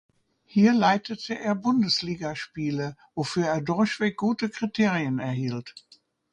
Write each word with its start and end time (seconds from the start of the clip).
Hier 0.45 0.73
leitete 0.73 1.37
er 1.37 1.53
Bundesliga-Spiele, 1.53 2.97
wofür 3.13 3.45
er 3.45 3.61
durchweg 3.61 4.17
gute 4.17 4.49
Kriterien 4.49 5.19
erhielt. 5.19 5.75